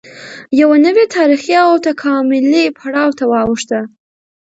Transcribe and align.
یوه 0.59 0.77
نوې 0.85 1.05
تارېخي 1.15 1.53
او 1.65 1.71
تکاملي 1.87 2.63
پړاو 2.77 3.15
ته 3.19 3.23
واوښته 3.31 3.79